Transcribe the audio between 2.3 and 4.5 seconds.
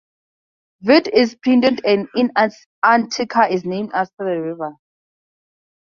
Antarctica is named after the